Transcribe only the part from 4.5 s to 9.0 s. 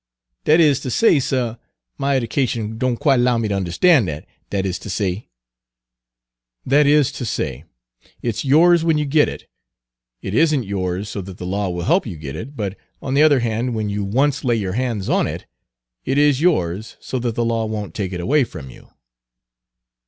is ter say" "That is to say, it 's yours when